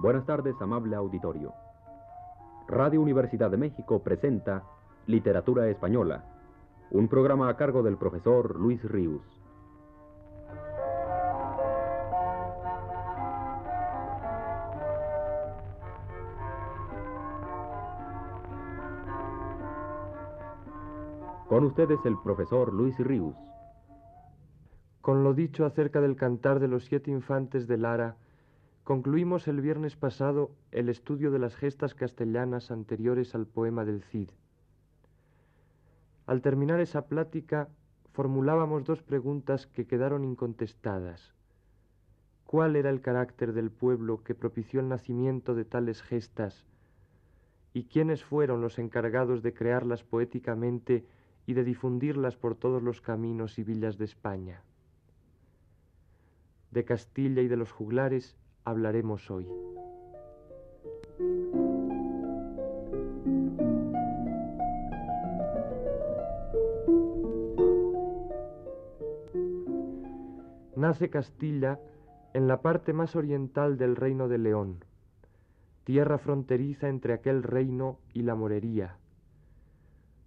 Buenas 0.00 0.24
tardes, 0.24 0.54
amable 0.62 0.96
auditorio. 0.96 1.52
Radio 2.66 3.02
Universidad 3.02 3.50
de 3.50 3.58
México 3.58 4.02
presenta 4.02 4.62
Literatura 5.06 5.68
Española, 5.68 6.24
un 6.90 7.06
programa 7.06 7.50
a 7.50 7.56
cargo 7.58 7.82
del 7.82 7.98
profesor 7.98 8.58
Luis 8.58 8.82
Ríos. 8.82 9.20
Con 21.46 21.64
ustedes 21.64 21.98
el 22.06 22.16
profesor 22.24 22.72
Luis 22.72 22.98
Ríos. 23.00 23.36
Con 25.02 25.24
lo 25.24 25.34
dicho 25.34 25.66
acerca 25.66 26.00
del 26.00 26.16
cantar 26.16 26.58
de 26.58 26.68
los 26.68 26.86
siete 26.86 27.10
infantes 27.10 27.68
de 27.68 27.76
Lara, 27.76 28.16
concluimos 28.84 29.46
el 29.48 29.60
viernes 29.60 29.96
pasado 29.96 30.50
el 30.72 30.88
estudio 30.88 31.30
de 31.30 31.38
las 31.38 31.56
gestas 31.56 31.94
castellanas 31.94 32.70
anteriores 32.70 33.34
al 33.34 33.46
poema 33.46 33.84
del 33.84 34.02
Cid. 34.02 34.30
Al 36.26 36.42
terminar 36.42 36.80
esa 36.80 37.06
plática, 37.06 37.68
formulábamos 38.12 38.84
dos 38.84 39.02
preguntas 39.02 39.66
que 39.66 39.86
quedaron 39.86 40.24
incontestadas. 40.24 41.34
¿Cuál 42.44 42.74
era 42.74 42.90
el 42.90 43.00
carácter 43.00 43.52
del 43.52 43.70
pueblo 43.70 44.24
que 44.24 44.34
propició 44.34 44.80
el 44.80 44.88
nacimiento 44.88 45.54
de 45.54 45.64
tales 45.64 46.02
gestas? 46.02 46.64
¿Y 47.72 47.84
quiénes 47.84 48.24
fueron 48.24 48.60
los 48.60 48.78
encargados 48.78 49.42
de 49.42 49.54
crearlas 49.54 50.02
poéticamente 50.02 51.06
y 51.46 51.54
de 51.54 51.62
difundirlas 51.62 52.36
por 52.36 52.56
todos 52.56 52.82
los 52.82 53.00
caminos 53.00 53.58
y 53.58 53.62
villas 53.62 53.98
de 53.98 54.06
España? 54.06 54.62
De 56.72 56.84
Castilla 56.84 57.42
y 57.42 57.48
de 57.48 57.56
los 57.56 57.70
juglares 57.70 58.36
hablaremos 58.64 59.30
hoy. 59.30 59.46
Nace 70.76 71.10
Castilla 71.10 71.78
en 72.32 72.48
la 72.48 72.62
parte 72.62 72.92
más 72.92 73.14
oriental 73.14 73.76
del 73.76 73.96
reino 73.96 74.28
de 74.28 74.38
León, 74.38 74.84
tierra 75.84 76.18
fronteriza 76.18 76.88
entre 76.88 77.12
aquel 77.12 77.42
reino 77.42 77.98
y 78.14 78.22
la 78.22 78.34
morería. 78.34 78.96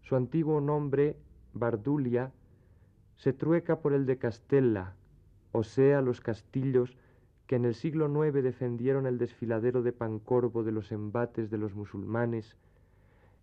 Su 0.02 0.16
antiguo 0.16 0.62
nombre, 0.62 1.18
Bardulia, 1.54 2.32
se 3.16 3.34
trueca 3.34 3.80
por 3.80 3.94
el 3.94 4.06
de 4.06 4.18
Castella, 4.18 4.96
o 5.54 5.64
sea, 5.64 6.02
los 6.02 6.22
castillos 6.22 6.98
que 7.54 7.58
en 7.58 7.66
el 7.66 7.76
siglo 7.76 8.08
IX 8.08 8.34
defendieron 8.42 9.06
el 9.06 9.20
desfiladero 9.20 9.84
de 9.84 9.92
Pancorvo 9.92 10.64
de 10.64 10.72
los 10.72 10.92
embates 10.92 11.52
de 11.52 11.60
los 11.60 11.76
musulmanes, 11.76 12.58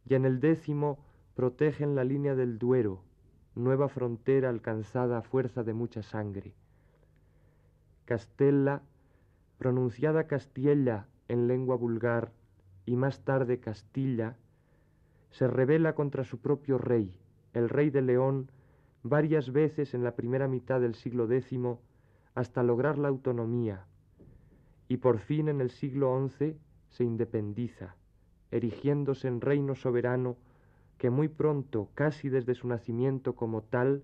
y 0.05 0.15
en 0.15 0.25
el 0.25 0.41
décimo 0.41 0.99
protegen 1.37 1.95
la 1.95 2.03
línea 2.03 2.35
del 2.35 2.59
Duero, 2.59 3.05
nueva 3.55 3.89
frontera 3.89 4.49
alcanzada 4.49 5.19
a 5.19 5.23
fuerza 5.23 5.63
de 5.63 5.75
mucha 5.75 6.03
sangre. 6.03 6.55
Castella, 8.05 8.83
pronunciada 9.59 10.27
Castiella 10.27 11.07
en 11.29 11.47
lengua 11.47 11.77
vulgar 11.77 12.33
y 12.87 12.97
más 12.97 13.21
tarde 13.21 13.61
Castilla, 13.61 14.37
se 15.31 15.47
rebela 15.47 15.95
contra 15.95 16.25
su 16.25 16.41
propio 16.41 16.79
rey, 16.79 17.15
el 17.53 17.69
rey 17.69 17.91
de 17.91 18.03
León, 18.03 18.51
varias 19.05 19.53
veces 19.53 19.95
en 19.95 20.03
la 20.03 20.17
primera 20.17 20.49
mitad 20.49 20.81
del 20.81 20.97
siglo 20.97 21.31
X 21.31 21.61
hasta 22.35 22.65
lograr 22.65 22.99
la 22.99 23.07
autonomía, 23.07 23.87
y 24.91 24.97
por 24.97 25.21
fin 25.21 25.49
en 25.49 25.61
el 25.61 25.71
siglo 25.71 26.29
XI 26.29 26.57
se 26.89 27.05
independiza, 27.05 27.95
erigiéndose 28.51 29.29
en 29.29 29.41
reino 29.41 29.77
soberano 29.77 30.37
que 30.99 31.11
muy 31.11 31.29
pronto, 31.29 31.89
casi 31.95 32.29
desde 32.29 32.57
su 32.57 32.67
nacimiento 32.67 33.37
como 33.37 33.63
tal, 33.63 34.03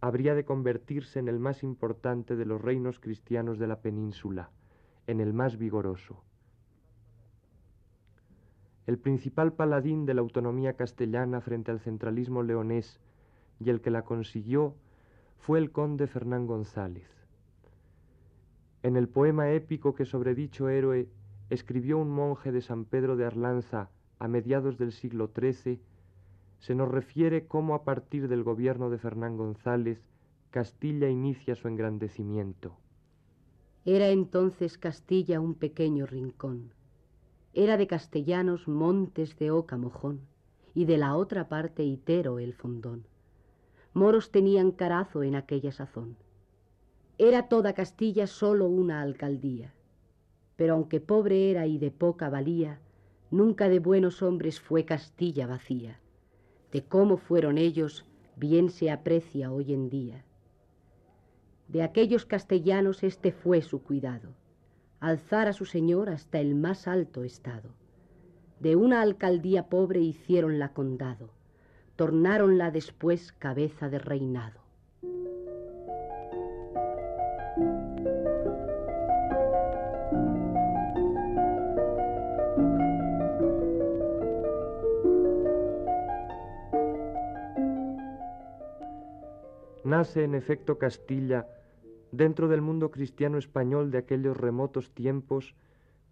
habría 0.00 0.34
de 0.34 0.44
convertirse 0.44 1.20
en 1.20 1.28
el 1.28 1.38
más 1.38 1.62
importante 1.62 2.34
de 2.34 2.46
los 2.46 2.60
reinos 2.60 2.98
cristianos 2.98 3.60
de 3.60 3.68
la 3.68 3.80
península, 3.80 4.50
en 5.06 5.20
el 5.20 5.32
más 5.34 5.56
vigoroso. 5.56 6.20
El 8.88 8.98
principal 8.98 9.52
paladín 9.52 10.04
de 10.04 10.14
la 10.14 10.20
autonomía 10.20 10.72
castellana 10.72 11.40
frente 11.40 11.70
al 11.70 11.78
centralismo 11.78 12.42
leonés 12.42 12.98
y 13.60 13.70
el 13.70 13.80
que 13.80 13.92
la 13.92 14.02
consiguió 14.02 14.74
fue 15.36 15.60
el 15.60 15.70
conde 15.70 16.08
Fernán 16.08 16.48
González. 16.48 17.17
En 18.82 18.96
el 18.96 19.08
poema 19.08 19.50
épico 19.50 19.94
que 19.94 20.04
sobre 20.04 20.36
dicho 20.36 20.68
héroe 20.68 21.08
escribió 21.50 21.98
un 21.98 22.10
monje 22.10 22.52
de 22.52 22.60
San 22.60 22.84
Pedro 22.84 23.16
de 23.16 23.24
Arlanza 23.24 23.90
a 24.20 24.28
mediados 24.28 24.78
del 24.78 24.92
siglo 24.92 25.32
XIII, 25.34 25.80
se 26.58 26.74
nos 26.74 26.88
refiere 26.88 27.46
cómo 27.46 27.74
a 27.74 27.82
partir 27.82 28.28
del 28.28 28.44
gobierno 28.44 28.88
de 28.90 28.98
Fernán 28.98 29.36
González, 29.36 30.00
Castilla 30.50 31.08
inicia 31.08 31.56
su 31.56 31.66
engrandecimiento. 31.68 32.76
Era 33.84 34.08
entonces 34.08 34.78
Castilla 34.78 35.40
un 35.40 35.54
pequeño 35.54 36.06
rincón. 36.06 36.72
Era 37.54 37.76
de 37.76 37.86
castellanos 37.86 38.68
montes 38.68 39.36
de 39.38 39.50
oca 39.50 39.76
mojón, 39.76 40.20
y 40.74 40.84
de 40.84 40.98
la 40.98 41.16
otra 41.16 41.48
parte 41.48 41.82
Itero 41.82 42.38
el 42.38 42.54
fondón. 42.54 43.06
Moros 43.92 44.30
tenían 44.30 44.70
carazo 44.70 45.22
en 45.22 45.34
aquella 45.34 45.72
sazón 45.72 46.16
era 47.18 47.48
toda 47.48 47.72
Castilla 47.72 48.28
sólo 48.28 48.66
una 48.66 49.02
alcaldía. 49.02 49.74
Pero 50.54 50.74
aunque 50.74 51.00
pobre 51.00 51.50
era 51.50 51.66
y 51.66 51.76
de 51.76 51.90
poca 51.90 52.30
valía, 52.30 52.78
nunca 53.32 53.68
de 53.68 53.80
buenos 53.80 54.22
hombres 54.22 54.60
fue 54.60 54.84
Castilla 54.84 55.48
vacía. 55.48 55.98
De 56.70 56.84
cómo 56.84 57.16
fueron 57.16 57.58
ellos, 57.58 58.04
bien 58.36 58.70
se 58.70 58.90
aprecia 58.92 59.50
hoy 59.50 59.72
en 59.72 59.90
día. 59.90 60.24
De 61.66 61.82
aquellos 61.82 62.24
castellanos 62.24 63.02
este 63.02 63.32
fue 63.32 63.62
su 63.62 63.82
cuidado, 63.82 64.30
alzar 65.00 65.48
a 65.48 65.52
su 65.52 65.64
señor 65.64 66.08
hasta 66.10 66.38
el 66.38 66.54
más 66.54 66.86
alto 66.86 67.24
estado. 67.24 67.70
De 68.60 68.76
una 68.76 69.02
alcaldía 69.02 69.68
pobre 69.68 70.00
hicieronla 70.00 70.72
condado, 70.72 71.30
tornáronla 71.96 72.70
después 72.70 73.32
cabeza 73.32 73.88
de 73.88 73.98
reinado. 73.98 74.67
Nace 89.88 90.22
en 90.22 90.34
efecto 90.34 90.76
Castilla 90.76 91.48
dentro 92.12 92.48
del 92.48 92.60
mundo 92.60 92.90
cristiano 92.90 93.38
español 93.38 93.90
de 93.90 93.96
aquellos 93.96 94.36
remotos 94.36 94.90
tiempos 94.90 95.54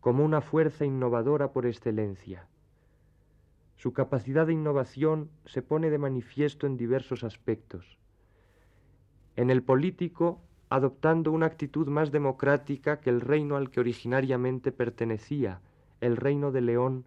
como 0.00 0.25
una 0.25 0.41
fuerza 0.41 0.87
innovadora 0.87 1.53
por 1.53 1.66
excelencia. 1.66 2.48
Su 3.76 3.92
capacidad 3.92 4.47
de 4.47 4.54
innovación 4.54 5.28
se 5.44 5.60
pone 5.60 5.91
de 5.91 5.98
manifiesto 5.98 6.66
en 6.66 6.78
diversos 6.78 7.22
aspectos. 7.22 7.98
En 9.36 9.50
el 9.50 9.62
político, 9.62 10.41
adoptando 10.70 11.31
una 11.31 11.44
actitud 11.44 11.86
más 11.86 12.10
democrática 12.10 13.00
que 13.00 13.10
el 13.10 13.20
reino 13.20 13.56
al 13.56 13.69
que 13.69 13.81
originariamente 13.81 14.72
pertenecía, 14.72 15.60
el 16.00 16.16
reino 16.16 16.50
de 16.50 16.62
León, 16.62 17.04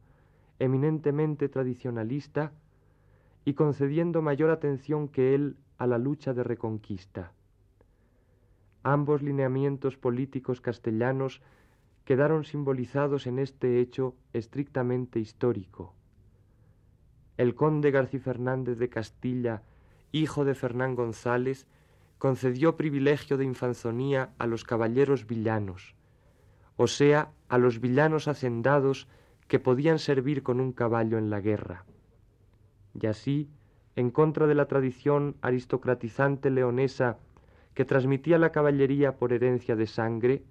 eminentemente 0.59 1.49
tradicionalista, 1.49 2.51
y 3.43 3.55
concediendo 3.55 4.21
mayor 4.21 4.51
atención 4.51 5.07
que 5.07 5.33
él 5.33 5.55
a 5.79 5.87
la 5.87 5.97
lucha 5.97 6.33
de 6.33 6.43
reconquista. 6.43 7.31
Ambos 8.83 9.23
lineamientos 9.23 9.97
políticos 9.97 10.61
castellanos 10.61 11.41
quedaron 12.05 12.43
simbolizados 12.43 13.27
en 13.27 13.39
este 13.39 13.79
hecho 13.79 14.15
estrictamente 14.33 15.19
histórico. 15.19 15.95
El 17.37 17.55
conde 17.55 17.91
García 17.91 18.19
Fernández 18.19 18.77
de 18.77 18.89
Castilla, 18.89 19.63
hijo 20.11 20.43
de 20.43 20.53
Fernán 20.53 20.95
González, 20.95 21.65
concedió 22.17 22.75
privilegio 22.75 23.37
de 23.37 23.45
infanzonía 23.45 24.33
a 24.37 24.47
los 24.47 24.65
caballeros 24.65 25.25
villanos, 25.25 25.95
o 26.75 26.87
sea, 26.87 27.31
a 27.47 27.57
los 27.57 27.79
villanos 27.79 28.27
hacendados 28.27 29.07
que 29.47 29.59
podían 29.59 29.99
servir 29.99 30.43
con 30.43 30.59
un 30.59 30.73
caballo 30.73 31.17
en 31.17 31.29
la 31.29 31.39
guerra. 31.39 31.85
Y 32.93 33.07
así, 33.07 33.49
en 33.99 34.11
contra 34.11 34.47
de 34.47 34.55
la 34.55 34.65
tradición 34.65 35.35
aristocratizante 35.41 36.49
leonesa 36.49 37.17
que 37.73 37.83
transmitía 37.83 38.37
la 38.37 38.53
caballería 38.53 39.17
por 39.17 39.33
herencia 39.33 39.75
de 39.75 39.87
sangre, 39.87 40.41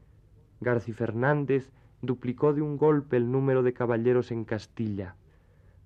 Garci 0.60 0.92
Fernández 0.92 1.70
duplicó 2.02 2.52
de 2.52 2.60
un 2.60 2.76
golpe 2.76 3.16
el 3.16 3.32
número 3.32 3.62
de 3.62 3.72
caballeros 3.72 4.32
en 4.32 4.44
Castilla, 4.44 5.16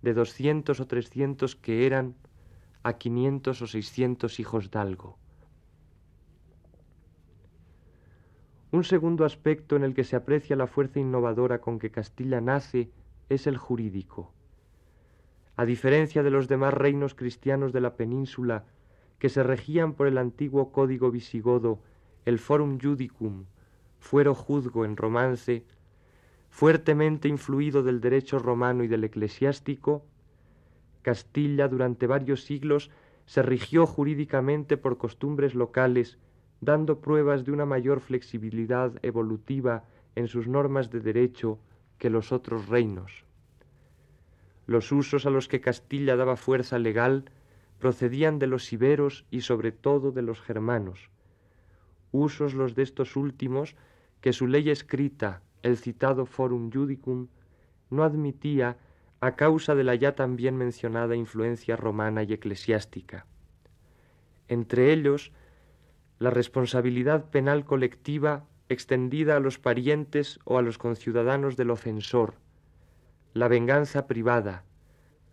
de 0.03 0.12
doscientos 0.12 0.81
o 0.81 0.88
trescientos 0.88 1.55
que 1.55 1.87
eran 1.87 2.17
a 2.82 2.94
quinientos 2.94 3.62
o 3.62 3.69
seiscientos 3.69 4.41
hijos 4.41 4.73
d'algo. 4.73 5.17
Un 8.73 8.82
segundo 8.82 9.25
aspecto 9.25 9.76
en 9.76 9.85
el 9.85 9.94
que 9.94 10.03
se 10.03 10.17
aprecia 10.17 10.56
la 10.56 10.67
fuerza 10.67 10.99
innovadora 10.99 11.61
con 11.61 11.79
que 11.79 11.93
Castilla 11.93 12.41
nace 12.41 12.91
es 13.29 13.47
el 13.47 13.56
jurídico. 13.56 14.32
A 15.57 15.65
diferencia 15.65 16.23
de 16.23 16.31
los 16.31 16.49
demás 16.49 16.75
reinos 16.75 17.15
cristianos 17.15 17.73
de 17.73 17.81
la 17.81 17.97
península, 17.97 18.65
que 19.19 19.29
se 19.29 19.43
regían 19.43 19.93
por 19.93 20.07
el 20.07 20.19
antiguo 20.19 20.73
código 20.73 21.11
visigodo, 21.11 21.81
el 22.25 22.39
Forum 22.39 22.79
Judicum, 22.81 23.45
fuero 23.99 24.35
juzgo 24.35 24.85
en 24.85 24.97
romance, 24.97 25.65
fuertemente 26.51 27.29
influido 27.29 27.83
del 27.83 28.01
derecho 28.01 28.39
romano 28.39 28.83
y 28.85 28.89
del 28.89 29.05
eclesiástico, 29.05 30.05
Castilla 31.03 31.69
durante 31.69 32.07
varios 32.07 32.45
siglos 32.45 32.91
se 33.27 33.43
rigió 33.43 33.87
jurídicamente 33.87 34.77
por 34.77 34.99
costumbres 34.99 35.55
locales, 35.55 36.19
dando 36.61 37.01
pruebas 37.01 37.45
de 37.45 37.53
una 37.53 37.67
mayor 37.67 38.01
flexibilidad 38.01 38.93
evolutiva 39.03 39.85
en 40.15 40.29
sus 40.29 40.47
normas 40.47 40.91
de 40.91 41.01
derecho 41.01 41.59
que 41.99 42.11
los 42.11 42.31
otros 42.33 42.69
reinos. 42.69 43.25
Los 44.73 44.91
usos 44.91 45.27
a 45.27 45.31
los 45.31 45.49
que 45.49 45.61
Castilla 45.61 46.17
daba 46.17 46.35
fuerza 46.35 46.79
legal 46.79 47.27
procedían 47.79 48.39
de 48.39 48.47
los 48.47 48.73
iberos 48.73 49.27
y 49.31 49.43
sobre 49.43 49.71
todo 49.71 50.13
de 50.13 50.23
los 50.23 50.41
germanos, 50.41 51.11
usos 52.11 52.55
los 52.55 52.75
de 52.75 52.83
estos 52.83 53.15
últimos 53.15 53.77
que 54.23 54.33
su 54.33 54.47
ley 54.47 54.71
escrita, 54.71 55.43
el 55.63 55.77
citado 55.77 56.25
Forum 56.25 56.71
Judicum, 56.73 57.29
no 57.91 58.03
admitía 58.03 58.79
a 59.21 59.37
causa 59.37 59.75
de 59.75 59.85
la 59.85 59.95
ya 59.95 60.15
también 60.15 60.57
mencionada 60.57 61.17
influencia 61.17 61.77
romana 61.77 62.23
y 62.23 62.33
eclesiástica. 62.33 63.27
Entre 64.49 64.91
ellos, 64.95 65.33
la 66.19 66.31
responsabilidad 66.31 67.29
penal 67.29 67.67
colectiva 67.67 68.47
extendida 68.71 69.37
a 69.37 69.41
los 69.41 69.59
parientes 69.59 70.39
o 70.47 70.57
a 70.57 70.63
los 70.63 70.79
conciudadanos 70.79 71.59
del 71.59 71.73
ofensor, 71.73 72.37
la 73.34 73.49
venganza 73.49 74.06
privada, 74.06 74.64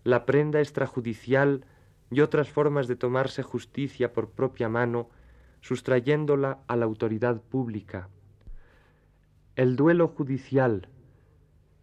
la 0.03 0.25
prenda 0.25 0.59
extrajudicial 0.59 1.65
y 2.09 2.21
otras 2.21 2.49
formas 2.49 2.87
de 2.87 2.95
tomarse 2.95 3.43
justicia 3.43 4.13
por 4.13 4.31
propia 4.31 4.69
mano, 4.69 5.09
sustrayéndola 5.61 6.59
a 6.67 6.75
la 6.75 6.85
autoridad 6.85 7.41
pública. 7.41 8.09
El 9.55 9.75
duelo 9.75 10.07
judicial, 10.07 10.87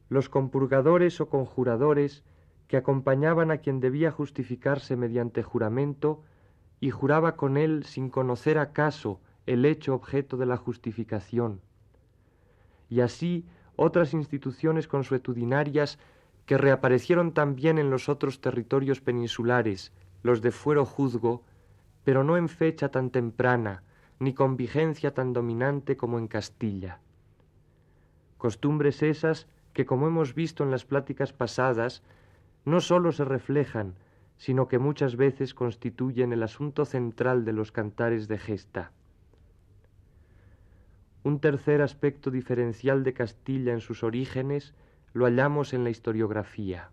los 0.09 0.29
compurgadores 0.29 1.21
o 1.21 1.29
conjuradores 1.29 2.25
que 2.69 2.77
acompañaban 2.77 3.51
a 3.51 3.59
quien 3.59 3.81
debía 3.81 4.11
justificarse 4.11 4.97
mediante 4.97 5.43
juramento 5.43 6.23
y 6.81 6.91
juraba 6.91 7.37
con 7.37 7.57
él 7.57 7.85
sin 7.85 8.11
conocer 8.11 8.59
acaso 8.59 9.21
el 9.47 9.65
hecho 9.65 9.95
objeto 9.95 10.37
de 10.37 10.47
la 10.47 10.57
justificación. 10.57 11.61
Y 12.89 13.01
así 13.01 13.47
otras 13.77 14.15
instituciones 14.15 14.89
consuetudinarias 14.89 15.99
que 16.47 16.59
reaparecieron 16.59 17.33
también 17.33 17.79
en 17.79 17.91
los 17.91 18.09
otros 18.09 18.41
territorios 18.41 19.01
peninsulares, 19.01 19.93
los 20.23 20.43
de 20.43 20.51
fuero 20.51 20.85
juzgo, 20.85 21.43
pero 22.05 22.25
no 22.25 22.37
en 22.37 22.49
fecha 22.49 22.89
tan 22.89 23.11
temprana, 23.11 23.83
ni 24.19 24.33
con 24.33 24.57
vigencia 24.57 25.13
tan 25.13 25.33
dominante 25.33 25.97
como 25.97 26.19
en 26.19 26.29
Castilla. 26.29 27.01
Costumbres 28.39 29.03
esas 29.03 29.49
que, 29.73 29.85
como 29.85 30.07
hemos 30.07 30.35
visto 30.35 30.65
en 30.65 30.71
las 30.71 30.85
pláticas 30.85 31.33
pasadas, 31.33 32.03
no 32.65 32.81
sólo 32.81 33.13
se 33.13 33.25
reflejan, 33.25 33.95
sino 34.39 34.69
que 34.69 34.79
muchas 34.79 35.17
veces 35.17 35.55
constituyen 35.55 36.33
el 36.33 36.43
asunto 36.43 36.85
central 36.85 37.45
de 37.45 37.53
los 37.53 37.73
cantares 37.73 38.29
de 38.29 38.39
gesta. 38.39 38.93
Un 41.27 41.41
tercer 41.41 41.83
aspecto 41.83 42.31
diferencial 42.31 43.03
de 43.03 43.13
Castilla 43.13 43.73
en 43.73 43.81
sus 43.81 44.05
orígenes 44.05 44.75
lo 45.13 45.25
hallamos 45.25 45.75
en 45.75 45.83
la 45.83 45.91
historiografía. 45.91 46.91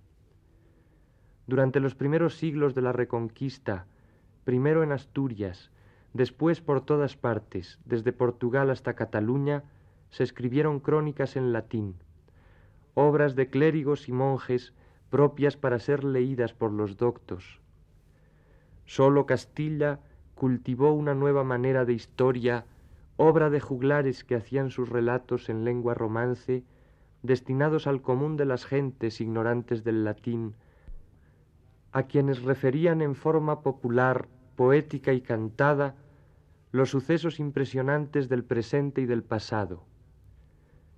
Durante 1.45 1.79
los 1.79 1.93
primeros 1.93 2.35
siglos 2.35 2.73
de 2.73 2.81
la 2.81 2.93
Reconquista, 2.93 3.85
primero 4.43 4.81
en 4.81 4.91
Asturias, 4.91 5.69
después 6.13 6.61
por 6.61 6.81
todas 6.83 7.15
partes, 7.15 7.77
desde 7.85 8.11
Portugal 8.11 8.71
hasta 8.71 8.95
Cataluña, 8.95 9.65
se 10.09 10.23
escribieron 10.23 10.79
crónicas 10.79 11.35
en 11.35 11.53
latín, 11.53 11.93
obras 12.95 13.35
de 13.35 13.51
clérigos 13.51 14.09
y 14.09 14.13
monjes 14.13 14.73
propias 15.11 15.57
para 15.57 15.77
ser 15.77 16.03
leídas 16.03 16.55
por 16.55 16.71
los 16.71 16.97
doctos. 16.97 17.59
Sólo 18.87 19.27
Castilla 19.27 19.99
cultivó 20.33 20.91
una 20.91 21.13
nueva 21.13 21.43
manera 21.43 21.85
de 21.85 21.93
historia, 21.93 22.65
obra 23.17 23.49
de 23.49 23.59
juglares 23.59 24.23
que 24.23 24.35
hacían 24.35 24.69
sus 24.69 24.89
relatos 24.89 25.49
en 25.49 25.63
lengua 25.63 25.93
romance, 25.93 26.63
destinados 27.21 27.87
al 27.87 28.01
común 28.01 28.37
de 28.37 28.45
las 28.45 28.65
gentes 28.65 29.21
ignorantes 29.21 29.83
del 29.83 30.03
latín, 30.03 30.55
a 31.91 32.03
quienes 32.03 32.41
referían 32.41 33.01
en 33.01 33.15
forma 33.15 33.61
popular, 33.61 34.27
poética 34.55 35.13
y 35.13 35.21
cantada 35.21 35.95
los 36.71 36.89
sucesos 36.89 37.39
impresionantes 37.39 38.29
del 38.29 38.43
presente 38.43 39.01
y 39.01 39.05
del 39.05 39.23
pasado. 39.23 39.85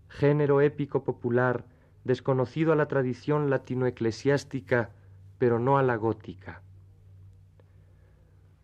Género 0.08 0.62
épico 0.62 1.04
popular 1.04 1.66
desconocido 2.06 2.72
a 2.72 2.76
la 2.76 2.88
tradición 2.88 3.50
latino-eclesiástica, 3.50 4.92
pero 5.38 5.60
no 5.60 5.78
a 5.78 5.84
la 5.84 5.98
gótica. 5.98 6.62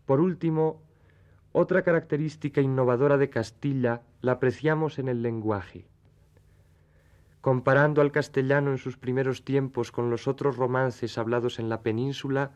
Por 0.06 0.22
último, 0.22 0.82
otra 1.54 1.82
característica 1.82 2.62
innovadora 2.62 3.18
de 3.18 3.30
Castilla 3.30 4.02
la 4.22 4.34
apreciamos 4.34 5.00
en 5.00 5.10
el 5.10 5.22
lenguaje. 5.22 5.86
Comparando 7.42 8.02
al 8.02 8.12
castellano 8.12 8.72
en 8.72 8.78
sus 8.78 8.98
primeros 8.98 9.44
tiempos 9.44 9.92
con 9.92 10.10
los 10.10 10.28
otros 10.28 10.58
romances 10.58 11.18
hablados 11.18 11.60
en 11.60 11.70
la 11.70 11.82
península, 11.82 12.52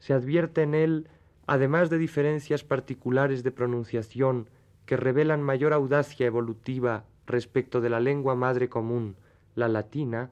se 0.00 0.12
advierte 0.12 0.62
en 0.62 0.74
él, 0.74 1.08
además 1.46 1.88
de 1.88 1.98
diferencias 1.98 2.64
particulares 2.64 3.42
de 3.42 3.52
pronunciación 3.52 4.48
que 4.84 4.96
revelan 4.96 5.42
mayor 5.42 5.72
audacia 5.72 6.26
evolutiva 6.26 7.04
respecto 7.26 7.80
de 7.80 7.90
la 7.90 8.00
lengua 8.00 8.34
madre 8.34 8.68
común, 8.68 9.16
la 9.54 9.68
latina, 9.68 10.30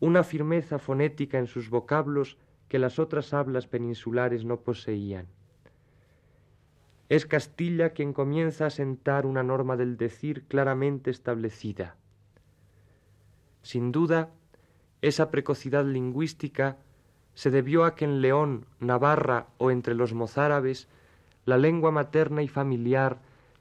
una 0.00 0.24
firmeza 0.24 0.78
fonética 0.78 1.38
en 1.38 1.46
sus 1.46 1.68
vocablos 1.68 2.38
que 2.68 2.78
las 2.78 2.98
otras 2.98 3.34
hablas 3.34 3.66
peninsulares 3.66 4.44
no 4.44 4.60
poseían. 4.60 5.26
Es 7.10 7.26
Castilla 7.26 7.90
quien 7.90 8.12
comienza 8.12 8.66
a 8.66 8.70
sentar 8.70 9.26
una 9.26 9.42
norma 9.42 9.76
del 9.76 9.96
decir 9.96 10.44
claramente 10.46 11.10
establecida. 11.10 11.96
Sin 13.62 13.90
duda, 13.90 14.30
esa 15.02 15.28
precocidad 15.32 15.84
lingüística 15.84 16.78
se 17.34 17.50
debió 17.50 17.84
a 17.84 17.96
que 17.96 18.04
en 18.04 18.20
León, 18.20 18.66
Navarra 18.78 19.48
o 19.58 19.72
entre 19.72 19.96
los 19.96 20.14
mozárabes 20.14 20.86
la 21.46 21.58
lengua 21.58 21.90
materna 21.90 22.44
y 22.44 22.48
familiar 22.48 23.18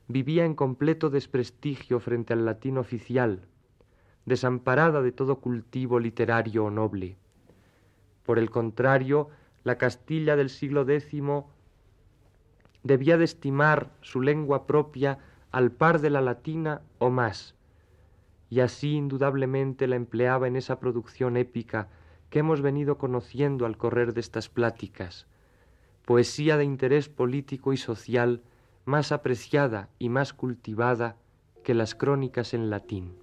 vivía 0.07 0.45
en 0.45 0.53
completo 0.53 1.09
desprestigio 1.09 1.99
frente 1.99 2.33
al 2.33 2.45
latín 2.45 2.77
oficial, 2.77 3.47
desamparada 4.25 5.01
de 5.01 5.11
todo 5.11 5.39
cultivo 5.39 5.99
literario 5.99 6.65
o 6.65 6.69
noble. 6.69 7.17
Por 8.27 8.37
el 8.37 8.51
contrario, 8.51 9.29
la 9.63 9.79
Castilla 9.79 10.35
del 10.35 10.51
siglo 10.51 10.87
X 10.87 11.23
debía 12.89 13.19
de 13.19 13.23
estimar 13.23 13.91
su 14.01 14.19
lengua 14.19 14.65
propia 14.65 15.19
al 15.51 15.71
par 15.71 16.01
de 16.01 16.09
la 16.09 16.21
latina 16.21 16.81
o 16.97 17.11
más, 17.11 17.53
y 18.49 18.61
así 18.61 18.95
indudablemente 18.95 19.85
la 19.85 19.95
empleaba 19.95 20.47
en 20.47 20.55
esa 20.55 20.79
producción 20.79 21.37
épica 21.37 21.87
que 22.31 22.39
hemos 22.39 22.61
venido 22.63 22.97
conociendo 22.97 23.67
al 23.67 23.77
correr 23.77 24.15
de 24.15 24.21
estas 24.21 24.49
pláticas, 24.49 25.27
poesía 26.03 26.57
de 26.57 26.63
interés 26.63 27.09
político 27.09 27.73
y 27.73 27.77
social 27.77 28.41
más 28.85 29.11
apreciada 29.11 29.89
y 29.99 30.09
más 30.09 30.33
cultivada 30.33 31.15
que 31.63 31.75
las 31.75 31.93
crónicas 31.93 32.55
en 32.55 32.71
latín. 32.71 33.13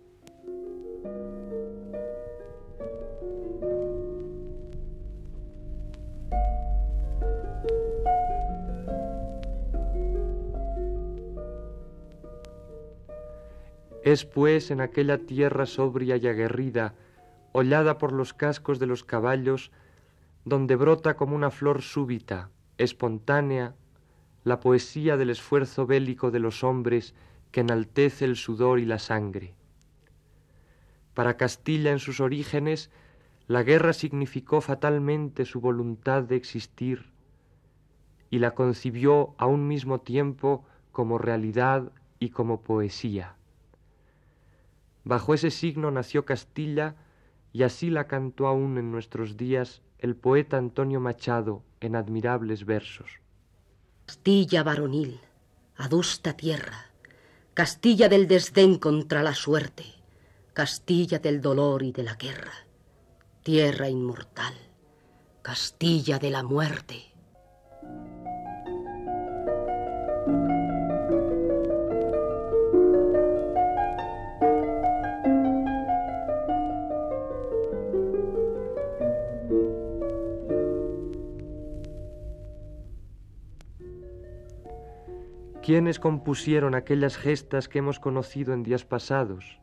Es 14.06 14.24
pues 14.24 14.70
en 14.70 14.80
aquella 14.80 15.18
tierra 15.18 15.66
sobria 15.66 16.16
y 16.16 16.28
aguerrida, 16.28 16.94
hollada 17.50 17.98
por 17.98 18.12
los 18.12 18.34
cascos 18.34 18.78
de 18.78 18.86
los 18.86 19.02
caballos, 19.02 19.72
donde 20.44 20.76
brota 20.76 21.16
como 21.16 21.34
una 21.34 21.50
flor 21.50 21.82
súbita, 21.82 22.50
espontánea, 22.78 23.74
la 24.44 24.60
poesía 24.60 25.16
del 25.16 25.30
esfuerzo 25.30 25.88
bélico 25.88 26.30
de 26.30 26.38
los 26.38 26.62
hombres 26.62 27.16
que 27.50 27.62
enaltece 27.62 28.24
el 28.26 28.36
sudor 28.36 28.78
y 28.78 28.84
la 28.84 29.00
sangre. 29.00 29.54
Para 31.12 31.36
Castilla 31.36 31.90
en 31.90 31.98
sus 31.98 32.20
orígenes, 32.20 32.92
la 33.48 33.64
guerra 33.64 33.92
significó 33.92 34.60
fatalmente 34.60 35.44
su 35.44 35.60
voluntad 35.60 36.22
de 36.22 36.36
existir 36.36 37.10
y 38.30 38.38
la 38.38 38.52
concibió 38.52 39.34
a 39.36 39.46
un 39.46 39.66
mismo 39.66 40.00
tiempo 40.00 40.64
como 40.92 41.18
realidad 41.18 41.90
y 42.20 42.30
como 42.30 42.60
poesía. 42.60 43.34
Bajo 45.06 45.34
ese 45.34 45.52
signo 45.52 45.92
nació 45.92 46.24
Castilla 46.24 46.96
y 47.52 47.62
así 47.62 47.90
la 47.90 48.08
cantó 48.08 48.48
aún 48.48 48.76
en 48.76 48.90
nuestros 48.90 49.36
días 49.36 49.80
el 50.00 50.16
poeta 50.16 50.58
Antonio 50.58 50.98
Machado 50.98 51.62
en 51.80 51.94
admirables 51.94 52.66
versos. 52.66 53.20
Castilla 54.04 54.64
varonil, 54.64 55.20
adusta 55.76 56.36
tierra, 56.36 56.90
Castilla 57.54 58.08
del 58.08 58.26
desdén 58.26 58.78
contra 58.78 59.22
la 59.22 59.34
suerte, 59.34 59.84
Castilla 60.52 61.20
del 61.20 61.40
dolor 61.40 61.84
y 61.84 61.92
de 61.92 62.02
la 62.02 62.16
guerra, 62.16 62.66
tierra 63.44 63.88
inmortal, 63.88 64.54
Castilla 65.40 66.18
de 66.18 66.30
la 66.30 66.42
muerte. 66.42 67.15
¿Quiénes 85.76 86.00
compusieron 86.00 86.74
aquellas 86.74 87.18
gestas 87.18 87.68
que 87.68 87.80
hemos 87.80 88.00
conocido 88.00 88.54
en 88.54 88.62
días 88.62 88.86
pasados? 88.86 89.60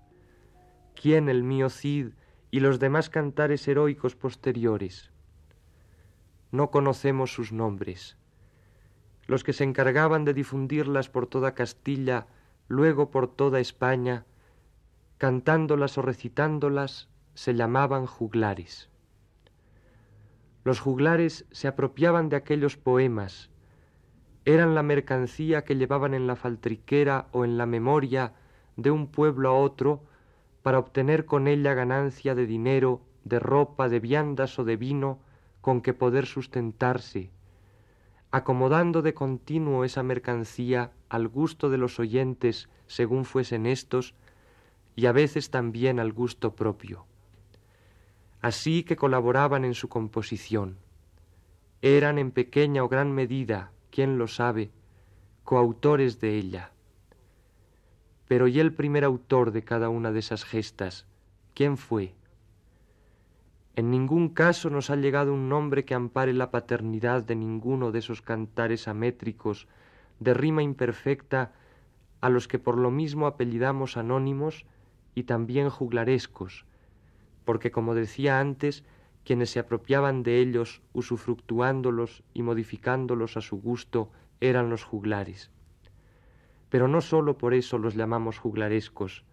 ¿Quién 0.93 1.27
el 1.27 1.41
mío 1.41 1.71
Cid 1.71 2.09
y 2.51 2.59
los 2.59 2.77
demás 2.77 3.09
cantares 3.09 3.67
heroicos 3.67 4.15
posteriores? 4.15 5.11
No 6.51 6.69
conocemos 6.69 7.33
sus 7.33 7.51
nombres. 7.51 8.15
Los 9.25 9.43
que 9.43 9.53
se 9.53 9.63
encargaban 9.63 10.23
de 10.23 10.35
difundirlas 10.35 11.09
por 11.09 11.25
toda 11.25 11.55
Castilla, 11.55 12.27
luego 12.67 13.09
por 13.09 13.27
toda 13.27 13.59
España, 13.59 14.27
cantándolas 15.17 15.97
o 15.97 16.03
recitándolas, 16.03 17.09
se 17.33 17.55
llamaban 17.55 18.05
juglares. 18.05 18.87
Los 20.63 20.79
juglares 20.79 21.47
se 21.49 21.67
apropiaban 21.67 22.29
de 22.29 22.35
aquellos 22.35 22.77
poemas, 22.77 23.49
eran 24.45 24.75
la 24.75 24.83
mercancía 24.83 25.63
que 25.63 25.75
llevaban 25.75 26.13
en 26.13 26.27
la 26.27 26.35
faltriquera 26.35 27.27
o 27.31 27.45
en 27.45 27.57
la 27.57 27.65
memoria 27.65 28.33
de 28.75 28.91
un 28.91 29.07
pueblo 29.07 29.49
a 29.49 29.53
otro 29.53 30.01
para 30.63 30.79
obtener 30.79 31.25
con 31.25 31.47
ella 31.47 31.73
ganancia 31.73 32.35
de 32.35 32.45
dinero, 32.45 33.01
de 33.23 33.39
ropa, 33.39 33.87
de 33.87 33.99
viandas 33.99 34.59
o 34.59 34.63
de 34.63 34.75
vino 34.75 35.19
con 35.61 35.81
que 35.81 35.93
poder 35.93 36.25
sustentarse, 36.25 37.29
acomodando 38.31 39.01
de 39.01 39.13
continuo 39.13 39.85
esa 39.85 40.03
mercancía 40.03 40.91
al 41.07 41.27
gusto 41.29 41.69
de 41.69 41.77
los 41.77 41.99
oyentes 41.99 42.69
según 42.87 43.23
fuesen 43.23 43.65
éstos, 43.65 44.13
y 44.95 45.05
a 45.05 45.11
veces 45.11 45.49
también 45.49 45.99
al 45.99 46.11
gusto 46.11 46.53
propio. 46.53 47.05
Así 48.41 48.83
que 48.83 48.95
colaboraban 48.95 49.63
en 49.65 49.73
su 49.73 49.87
composición. 49.87 50.77
Eran 51.81 52.19
en 52.19 52.31
pequeña 52.31 52.83
o 52.83 52.89
gran 52.89 53.11
medida 53.11 53.71
quién 53.93 54.17
lo 54.17 54.27
sabe, 54.27 54.71
coautores 55.43 56.19
de 56.19 56.35
ella. 56.35 56.71
Pero 58.27 58.47
¿y 58.47 58.59
el 58.59 58.73
primer 58.73 59.03
autor 59.03 59.51
de 59.51 59.63
cada 59.63 59.89
una 59.89 60.11
de 60.11 60.17
esas 60.17 60.45
gestas? 60.45 61.05
¿Quién 61.53 61.77
fue? 61.77 62.15
En 63.75 63.91
ningún 63.91 64.29
caso 64.29 64.71
nos 64.71 64.89
ha 64.89 64.95
llegado 64.95 65.31
un 65.31 65.47
nombre 65.47 65.85
que 65.85 65.93
ampare 65.93 66.33
la 66.33 66.49
paternidad 66.49 67.23
de 67.23 67.35
ninguno 67.35 67.91
de 67.91 67.99
esos 67.99 68.23
cantares 68.23 68.87
amétricos 68.87 69.67
de 70.19 70.33
rima 70.33 70.63
imperfecta 70.63 71.51
a 72.19 72.29
los 72.29 72.47
que 72.47 72.57
por 72.57 72.79
lo 72.79 72.89
mismo 72.89 73.27
apellidamos 73.27 73.95
anónimos 73.95 74.65
y 75.13 75.23
también 75.23 75.69
juglarescos, 75.69 76.65
porque 77.45 77.69
como 77.69 77.93
decía 77.93 78.39
antes, 78.39 78.83
quienes 79.23 79.49
se 79.51 79.59
apropiaban 79.59 80.23
de 80.23 80.39
ellos, 80.39 80.81
usufructuándolos 80.93 82.23
y 82.33 82.41
modificándolos 82.43 83.37
a 83.37 83.41
su 83.41 83.57
gusto, 83.57 84.11
eran 84.41 84.69
los 84.69 84.83
juglares. 84.83 85.51
Pero 86.69 86.87
no 86.87 87.01
sólo 87.01 87.37
por 87.37 87.53
eso 87.53 87.77
los 87.77 87.95
llamamos 87.95 88.39
juglarescos, 88.39 89.23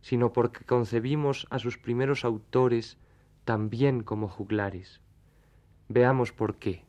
sino 0.00 0.32
porque 0.32 0.64
concebimos 0.64 1.46
a 1.50 1.58
sus 1.58 1.78
primeros 1.78 2.24
autores 2.24 2.98
también 3.44 4.02
como 4.02 4.28
juglares. 4.28 5.00
Veamos 5.88 6.32
por 6.32 6.56
qué. 6.56 6.84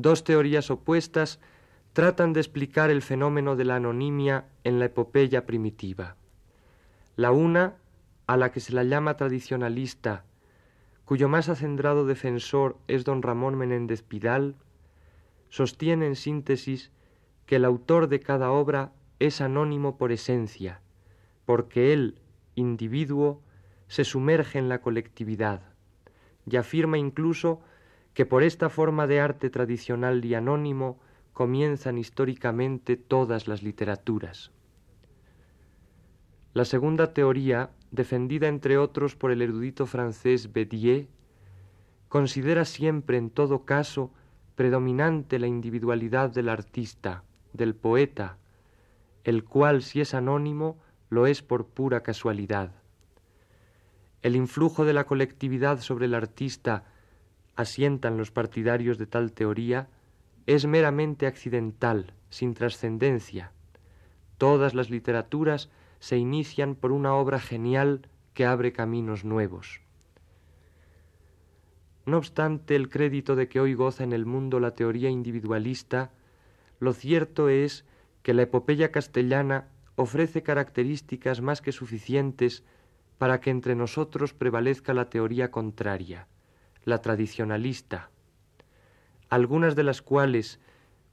Dos 0.00 0.24
teorías 0.24 0.70
opuestas 0.70 1.40
tratan 1.92 2.32
de 2.32 2.40
explicar 2.40 2.88
el 2.88 3.02
fenómeno 3.02 3.54
de 3.54 3.66
la 3.66 3.76
anonimia 3.76 4.46
en 4.64 4.78
la 4.78 4.86
epopeya 4.86 5.44
primitiva. 5.44 6.16
La 7.16 7.32
una, 7.32 7.76
a 8.26 8.38
la 8.38 8.50
que 8.50 8.60
se 8.60 8.72
la 8.72 8.82
llama 8.82 9.18
tradicionalista, 9.18 10.24
cuyo 11.04 11.28
más 11.28 11.50
acendrado 11.50 12.06
defensor 12.06 12.78
es 12.88 13.04
don 13.04 13.20
Ramón 13.20 13.56
Menéndez 13.56 14.02
Pidal, 14.02 14.54
sostiene 15.50 16.06
en 16.06 16.16
síntesis 16.16 16.90
que 17.44 17.56
el 17.56 17.66
autor 17.66 18.08
de 18.08 18.20
cada 18.20 18.52
obra 18.52 18.92
es 19.18 19.42
anónimo 19.42 19.98
por 19.98 20.12
esencia, 20.12 20.80
porque 21.44 21.92
él, 21.92 22.22
individuo, 22.54 23.42
se 23.86 24.04
sumerge 24.04 24.58
en 24.58 24.70
la 24.70 24.80
colectividad, 24.80 25.60
y 26.46 26.56
afirma 26.56 26.96
incluso 26.96 27.60
que 28.14 28.26
por 28.26 28.42
esta 28.42 28.68
forma 28.68 29.06
de 29.06 29.20
arte 29.20 29.50
tradicional 29.50 30.24
y 30.24 30.34
anónimo 30.34 30.98
comienzan 31.32 31.98
históricamente 31.98 32.96
todas 32.96 33.48
las 33.48 33.62
literaturas. 33.62 34.50
La 36.52 36.64
segunda 36.64 37.14
teoría, 37.14 37.70
defendida 37.92 38.48
entre 38.48 38.76
otros 38.76 39.14
por 39.14 39.30
el 39.30 39.40
erudito 39.40 39.86
francés 39.86 40.52
Bédier, 40.52 41.06
considera 42.08 42.64
siempre 42.64 43.18
en 43.18 43.30
todo 43.30 43.64
caso 43.64 44.12
predominante 44.56 45.38
la 45.38 45.46
individualidad 45.46 46.30
del 46.30 46.48
artista, 46.48 47.22
del 47.52 47.76
poeta, 47.76 48.36
el 49.22 49.44
cual 49.44 49.82
si 49.82 50.00
es 50.00 50.12
anónimo 50.12 50.78
lo 51.08 51.26
es 51.26 51.40
por 51.40 51.66
pura 51.66 52.02
casualidad. 52.02 52.72
El 54.22 54.36
influjo 54.36 54.84
de 54.84 54.92
la 54.92 55.04
colectividad 55.04 55.80
sobre 55.80 56.06
el 56.06 56.14
artista 56.14 56.84
asientan 57.56 58.16
los 58.16 58.30
partidarios 58.30 58.98
de 58.98 59.06
tal 59.06 59.32
teoría, 59.32 59.88
es 60.46 60.66
meramente 60.66 61.26
accidental, 61.26 62.14
sin 62.28 62.54
trascendencia. 62.54 63.52
Todas 64.38 64.74
las 64.74 64.90
literaturas 64.90 65.70
se 65.98 66.16
inician 66.16 66.74
por 66.74 66.92
una 66.92 67.14
obra 67.14 67.38
genial 67.38 68.08
que 68.34 68.46
abre 68.46 68.72
caminos 68.72 69.24
nuevos. 69.24 69.82
No 72.06 72.16
obstante 72.16 72.74
el 72.74 72.88
crédito 72.88 73.36
de 73.36 73.48
que 73.48 73.60
hoy 73.60 73.74
goza 73.74 74.02
en 74.02 74.12
el 74.12 74.24
mundo 74.24 74.58
la 74.58 74.74
teoría 74.74 75.10
individualista, 75.10 76.12
lo 76.78 76.94
cierto 76.94 77.48
es 77.48 77.84
que 78.22 78.32
la 78.32 78.42
epopeya 78.42 78.90
castellana 78.90 79.68
ofrece 79.96 80.42
características 80.42 81.42
más 81.42 81.60
que 81.60 81.72
suficientes 81.72 82.64
para 83.18 83.40
que 83.40 83.50
entre 83.50 83.76
nosotros 83.76 84.32
prevalezca 84.32 84.94
la 84.94 85.10
teoría 85.10 85.50
contraria 85.50 86.26
la 86.84 87.00
tradicionalista, 87.00 88.10
algunas 89.28 89.76
de 89.76 89.84
las 89.84 90.02
cuales, 90.02 90.60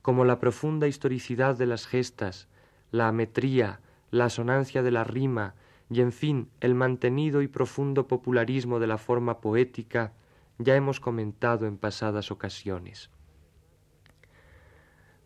como 0.02 0.26
la 0.26 0.40
profunda 0.40 0.88
historicidad 0.88 1.56
de 1.58 1.66
las 1.66 1.86
gestas, 1.86 2.48
la 2.92 3.08
ametría, 3.08 3.80
la 4.12 4.26
asonancia 4.26 4.82
de 4.82 4.92
la 4.92 5.04
rima 5.04 5.56
y, 5.90 6.02
en 6.02 6.12
fin, 6.12 6.50
el 6.60 6.76
mantenido 6.76 7.42
y 7.42 7.48
profundo 7.48 8.08
popularismo 8.08 8.80
de 8.80 8.88
la 8.88 8.98
forma 8.98 9.40
poética, 9.40 10.14
ya 10.58 10.76
hemos 10.76 11.00
comentado 11.00 11.68
en 11.68 11.78
pasadas 11.78 12.32
ocasiones. 12.32 13.10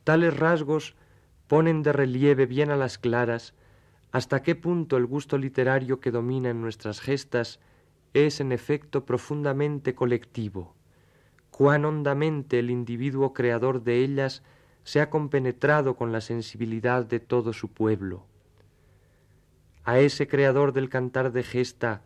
Tales 0.03 0.35
rasgos 0.37 0.95
ponen 1.47 1.83
de 1.83 1.93
relieve 1.93 2.45
bien 2.45 2.71
a 2.71 2.75
las 2.75 2.97
claras 2.97 3.53
hasta 4.11 4.41
qué 4.41 4.55
punto 4.55 4.97
el 4.97 5.05
gusto 5.05 5.37
literario 5.37 5.99
que 5.99 6.11
domina 6.11 6.49
en 6.49 6.61
nuestras 6.61 6.99
gestas 6.99 7.59
es 8.13 8.41
en 8.41 8.51
efecto 8.51 9.05
profundamente 9.05 9.95
colectivo, 9.95 10.75
cuán 11.49 11.85
hondamente 11.85 12.59
el 12.59 12.69
individuo 12.69 13.33
creador 13.33 13.83
de 13.83 14.03
ellas 14.03 14.43
se 14.83 14.99
ha 14.99 15.09
compenetrado 15.09 15.95
con 15.95 16.11
la 16.11 16.21
sensibilidad 16.21 17.05
de 17.05 17.19
todo 17.19 17.53
su 17.53 17.71
pueblo. 17.71 18.25
A 19.83 19.99
ese 19.99 20.27
creador 20.27 20.73
del 20.73 20.89
cantar 20.89 21.31
de 21.31 21.43
gesta, 21.43 22.01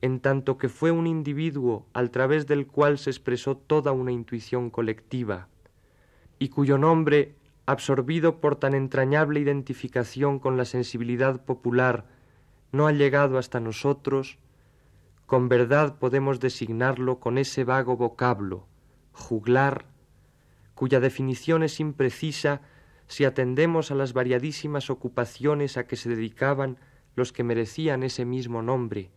en 0.00 0.20
tanto 0.20 0.58
que 0.58 0.68
fue 0.68 0.90
un 0.90 1.06
individuo 1.06 1.86
al 1.92 2.10
través 2.10 2.46
del 2.46 2.66
cual 2.66 2.98
se 2.98 3.10
expresó 3.10 3.56
toda 3.56 3.92
una 3.92 4.12
intuición 4.12 4.70
colectiva, 4.70 5.48
y 6.38 6.48
cuyo 6.48 6.76
nombre, 6.76 7.36
absorbido 7.66 8.40
por 8.40 8.56
tan 8.56 8.74
entrañable 8.74 9.40
identificación 9.40 10.38
con 10.38 10.56
la 10.56 10.64
sensibilidad 10.64 11.44
popular, 11.44 12.06
no 12.72 12.86
ha 12.86 12.92
llegado 12.92 13.38
hasta 13.38 13.60
nosotros, 13.60 14.38
con 15.26 15.48
verdad 15.48 15.98
podemos 15.98 16.40
designarlo 16.40 17.18
con 17.18 17.38
ese 17.38 17.64
vago 17.64 17.96
vocablo, 17.96 18.66
juglar, 19.12 19.86
cuya 20.74 21.00
definición 21.00 21.62
es 21.62 21.80
imprecisa 21.80 22.60
si 23.06 23.24
atendemos 23.24 23.90
a 23.90 23.94
las 23.94 24.12
variadísimas 24.12 24.90
ocupaciones 24.90 25.76
a 25.76 25.86
que 25.86 25.96
se 25.96 26.08
dedicaban 26.08 26.78
los 27.14 27.32
que 27.32 27.44
merecían 27.44 28.02
ese 28.02 28.24
mismo 28.24 28.62
nombre, 28.62 29.10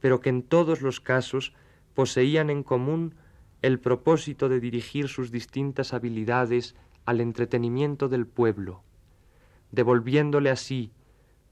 pero 0.00 0.20
que 0.20 0.30
en 0.30 0.42
todos 0.42 0.80
los 0.80 1.00
casos 1.00 1.54
poseían 1.94 2.50
en 2.50 2.62
común 2.62 3.14
el 3.62 3.78
propósito 3.78 4.48
de 4.48 4.60
dirigir 4.60 5.08
sus 5.08 5.30
distintas 5.30 5.94
habilidades 5.94 6.74
al 7.04 7.20
entretenimiento 7.20 8.08
del 8.08 8.26
pueblo, 8.26 8.82
devolviéndole 9.70 10.50
así, 10.50 10.92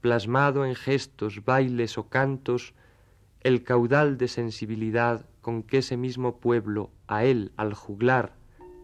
plasmado 0.01 0.65
en 0.65 0.75
gestos, 0.75 1.45
bailes 1.45 1.97
o 1.97 2.09
cantos, 2.09 2.73
el 3.43 3.63
caudal 3.63 4.17
de 4.17 4.29
sensibilidad 4.29 5.25
con 5.41 5.63
que 5.63 5.79
ese 5.79 5.97
mismo 5.97 6.37
pueblo 6.37 6.91
a 7.07 7.25
él, 7.25 7.51
al 7.57 7.73
juglar, 7.73 8.33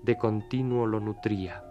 de 0.04 0.18
continuo 0.18 0.86
lo 0.86 1.00
nutría. 1.00 1.63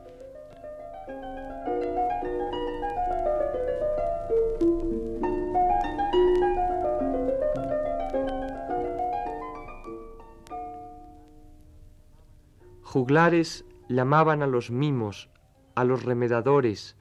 Juglares 12.83 13.66
llamaban 13.90 14.42
a 14.42 14.47
los 14.47 14.71
mimos, 14.71 15.28
a 15.75 15.85
los 15.85 16.04
remedadores, 16.04 16.97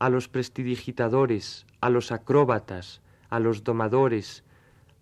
a 0.00 0.08
los 0.08 0.28
prestidigitadores, 0.28 1.64
a 1.80 1.90
los 1.90 2.10
acróbatas, 2.10 3.02
a 3.30 3.38
los 3.38 3.62
domadores, 3.62 4.42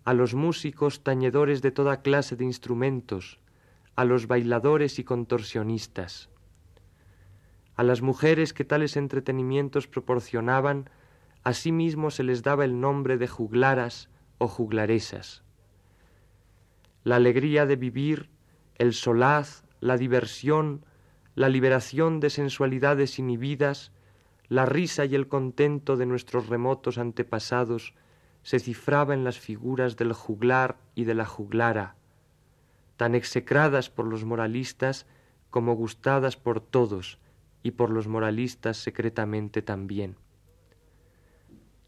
a 0.03 0.13
los 0.13 0.33
músicos 0.33 1.03
tañedores 1.03 1.61
de 1.61 1.71
toda 1.71 2.01
clase 2.01 2.35
de 2.35 2.45
instrumentos, 2.45 3.39
a 3.95 4.05
los 4.05 4.27
bailadores 4.27 4.97
y 4.99 5.03
contorsionistas. 5.03 6.29
A 7.75 7.83
las 7.83 8.01
mujeres 8.01 8.53
que 8.53 8.65
tales 8.65 8.97
entretenimientos 8.97 9.87
proporcionaban, 9.87 10.89
asimismo 11.43 12.11
se 12.11 12.23
les 12.23 12.43
daba 12.43 12.65
el 12.65 12.79
nombre 12.79 13.17
de 13.17 13.27
juglaras 13.27 14.09
o 14.37 14.47
juglaresas. 14.47 15.43
La 17.03 17.15
alegría 17.17 17.65
de 17.65 17.75
vivir, 17.75 18.29
el 18.77 18.93
solaz, 18.93 19.63
la 19.79 19.97
diversión, 19.97 20.85
la 21.35 21.49
liberación 21.49 22.19
de 22.19 22.29
sensualidades 22.29 23.19
inhibidas, 23.19 23.91
la 24.47 24.65
risa 24.65 25.05
y 25.05 25.15
el 25.15 25.27
contento 25.27 25.95
de 25.95 26.05
nuestros 26.05 26.47
remotos 26.47 26.97
antepasados 26.97 27.93
se 28.43 28.59
cifraba 28.59 29.13
en 29.13 29.23
las 29.23 29.39
figuras 29.39 29.97
del 29.97 30.13
juglar 30.13 30.77
y 30.95 31.03
de 31.03 31.13
la 31.13 31.25
juglara, 31.25 31.95
tan 32.97 33.15
execradas 33.15 33.89
por 33.89 34.07
los 34.07 34.25
moralistas 34.25 35.05
como 35.49 35.75
gustadas 35.75 36.37
por 36.37 36.61
todos 36.61 37.19
y 37.63 37.71
por 37.71 37.89
los 37.89 38.07
moralistas 38.07 38.77
secretamente 38.77 39.61
también. 39.61 40.15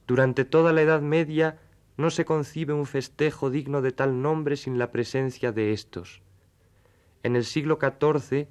Durante 0.06 0.46
toda 0.46 0.74
la 0.74 0.82
Edad 0.82 1.02
Media 1.02 1.60
no 1.98 2.10
se 2.10 2.26
concibe 2.26 2.74
un 2.74 2.86
festejo 2.86 3.50
digno 3.50 3.82
de 3.82 3.92
tal 3.92 4.22
nombre 4.22 4.58
sin 4.58 4.78
la 4.78 4.92
presencia 4.92 5.52
de 5.52 5.72
éstos. 5.72 6.22
En 7.24 7.36
el 7.36 7.46
siglo 7.46 7.80
XIV, 7.80 8.48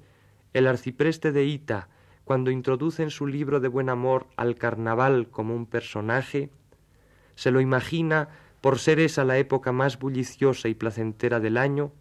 el 0.53 0.67
arcipreste 0.67 1.31
de 1.31 1.45
Ita, 1.45 1.89
cuando 2.23 2.51
introduce 2.51 3.03
en 3.03 3.09
su 3.09 3.27
libro 3.27 3.59
de 3.59 3.67
buen 3.67 3.89
amor 3.89 4.27
al 4.37 4.55
carnaval 4.55 5.29
como 5.29 5.55
un 5.55 5.65
personaje, 5.65 6.49
se 7.35 7.51
lo 7.51 7.61
imagina, 7.61 8.29
por 8.61 8.79
ser 8.79 8.99
esa 8.99 9.25
la 9.25 9.37
época 9.37 9.71
más 9.71 9.99
bulliciosa 9.99 10.69
y 10.69 10.73
placentera 10.73 11.39
del 11.39 11.57
año, 11.57 11.91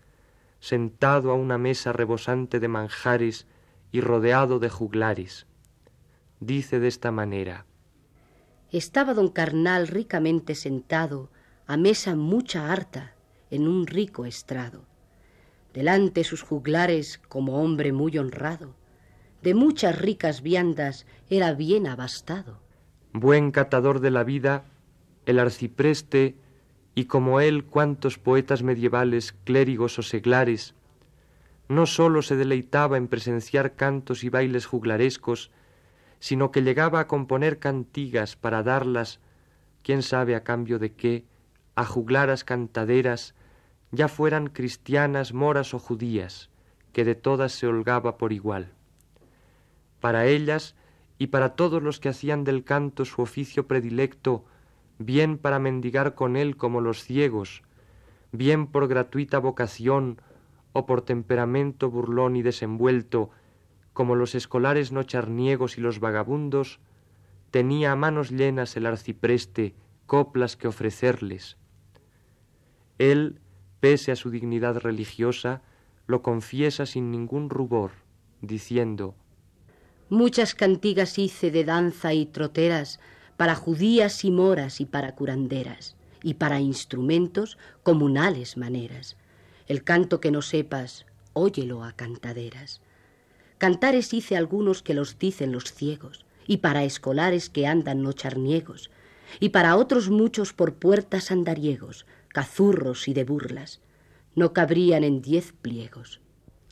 sentado 0.60 1.30
a 1.30 1.34
una 1.34 1.58
mesa 1.58 1.92
rebosante 1.92 2.60
de 2.60 2.68
manjares 2.68 3.46
y 3.90 4.00
rodeado 4.00 4.58
de 4.58 4.70
juglares. 4.70 5.46
Dice 6.40 6.78
de 6.78 6.88
esta 6.88 7.10
manera 7.10 7.66
Estaba 8.70 9.14
don 9.14 9.28
Carnal 9.28 9.88
ricamente 9.88 10.54
sentado, 10.54 11.30
a 11.66 11.76
mesa 11.76 12.14
mucha 12.14 12.72
harta, 12.72 13.14
en 13.50 13.68
un 13.68 13.86
rico 13.86 14.24
estrado 14.24 14.86
delante 15.72 16.24
sus 16.24 16.42
juglares 16.42 17.20
como 17.28 17.62
hombre 17.62 17.92
muy 17.92 18.18
honrado, 18.18 18.74
de 19.42 19.54
muchas 19.54 19.98
ricas 19.98 20.42
viandas 20.42 21.06
era 21.28 21.54
bien 21.54 21.86
abastado. 21.86 22.60
Buen 23.12 23.50
catador 23.50 24.00
de 24.00 24.10
la 24.10 24.24
vida, 24.24 24.64
el 25.26 25.38
arcipreste, 25.38 26.36
y 26.94 27.06
como 27.06 27.40
él 27.40 27.64
cuantos 27.64 28.18
poetas 28.18 28.62
medievales, 28.62 29.32
clérigos 29.44 29.98
o 29.98 30.02
seglares, 30.02 30.74
no 31.68 31.86
sólo 31.86 32.22
se 32.22 32.36
deleitaba 32.36 32.98
en 32.98 33.08
presenciar 33.08 33.74
cantos 33.74 34.24
y 34.24 34.28
bailes 34.28 34.66
juglarescos, 34.66 35.50
sino 36.20 36.50
que 36.50 36.62
llegaba 36.62 37.00
a 37.00 37.06
componer 37.06 37.58
cantigas 37.58 38.36
para 38.36 38.62
darlas, 38.62 39.20
quién 39.82 40.02
sabe 40.02 40.36
a 40.36 40.44
cambio 40.44 40.78
de 40.78 40.92
qué, 40.92 41.24
a 41.74 41.84
juglaras 41.84 42.44
cantaderas 42.44 43.34
ya 43.90 44.08
fueran 44.08 44.48
cristianas, 44.48 45.32
moras 45.34 45.74
o 45.74 45.78
judías, 45.78 46.50
que 46.92 47.04
de 47.04 47.14
todas 47.14 47.52
se 47.52 47.66
holgaba 47.66 48.16
por 48.18 48.32
igual. 48.32 48.72
Para 50.00 50.26
ellas 50.26 50.74
y 51.18 51.28
para 51.28 51.54
todos 51.54 51.82
los 51.82 52.00
que 52.00 52.08
hacían 52.08 52.44
del 52.44 52.64
canto 52.64 53.04
su 53.04 53.22
oficio 53.22 53.66
predilecto, 53.66 54.44
bien 54.98 55.38
para 55.38 55.58
mendigar 55.58 56.14
con 56.14 56.36
él 56.36 56.56
como 56.56 56.80
los 56.80 57.02
ciegos, 57.02 57.62
bien 58.32 58.66
por 58.66 58.88
gratuita 58.88 59.38
vocación 59.38 60.20
o 60.72 60.86
por 60.86 61.02
temperamento 61.02 61.90
burlón 61.90 62.36
y 62.36 62.42
desenvuelto, 62.42 63.30
como 63.92 64.14
los 64.14 64.34
escolares 64.34 64.92
nocharniegos 64.92 65.76
y 65.76 65.80
los 65.80 66.00
vagabundos, 66.00 66.80
tenía 67.50 67.92
a 67.92 67.96
manos 67.96 68.30
llenas 68.30 68.76
el 68.76 68.86
arcipreste 68.86 69.74
coplas 70.06 70.56
que 70.56 70.68
ofrecerles. 70.68 71.56
Él 72.98 73.40
pese 73.80 74.12
a 74.12 74.16
su 74.16 74.30
dignidad 74.30 74.78
religiosa, 74.78 75.60
lo 76.06 76.22
confiesa 76.22 76.86
sin 76.86 77.10
ningún 77.10 77.50
rubor, 77.50 77.90
diciendo 78.40 79.16
Muchas 80.08 80.54
cantigas 80.54 81.18
hice 81.18 81.50
de 81.50 81.64
danza 81.64 82.14
y 82.14 82.26
troteras 82.26 83.00
para 83.42 83.56
judías 83.56 84.24
y 84.24 84.30
moras 84.30 84.80
y 84.80 84.86
para 84.86 85.16
curanderas, 85.16 85.96
y 86.22 86.34
para 86.34 86.60
instrumentos 86.60 87.58
comunales 87.82 88.56
maneras. 88.56 89.16
El 89.66 89.82
canto 89.82 90.20
que 90.20 90.30
no 90.30 90.42
sepas, 90.42 91.06
óyelo 91.32 91.82
a 91.82 91.90
cantaderas. 91.90 92.80
Cantares 93.58 94.14
hice 94.14 94.36
algunos 94.36 94.84
que 94.84 94.94
los 94.94 95.18
dicen 95.18 95.50
los 95.50 95.74
ciegos, 95.74 96.24
y 96.46 96.58
para 96.58 96.84
escolares 96.84 97.50
que 97.50 97.66
andan 97.66 98.02
nocharniegos, 98.02 98.92
y 99.40 99.48
para 99.48 99.74
otros 99.74 100.08
muchos 100.08 100.52
por 100.52 100.74
puertas 100.74 101.32
andariegos, 101.32 102.06
cazurros 102.28 103.08
y 103.08 103.12
de 103.12 103.24
burlas, 103.24 103.80
no 104.36 104.52
cabrían 104.52 105.02
en 105.02 105.20
diez 105.20 105.50
pliegos. 105.50 106.20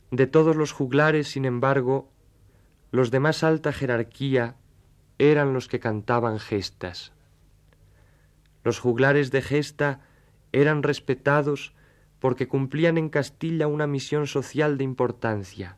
De 0.09 0.25
todos 0.25 0.55
los 0.55 0.71
juglares, 0.71 1.27
sin 1.27 1.43
embargo, 1.43 2.07
los 2.91 3.11
de 3.11 3.19
más 3.19 3.43
alta 3.43 3.73
jerarquía 3.73 4.55
eran 5.29 5.53
los 5.53 5.67
que 5.67 5.79
cantaban 5.79 6.39
gestas. 6.39 7.13
Los 8.63 8.79
juglares 8.79 9.29
de 9.29 9.41
gesta 9.41 10.01
eran 10.51 10.81
respetados 10.81 11.73
porque 12.19 12.47
cumplían 12.47 12.97
en 12.97 13.09
Castilla 13.09 13.67
una 13.67 13.85
misión 13.85 14.25
social 14.25 14.77
de 14.77 14.83
importancia, 14.83 15.77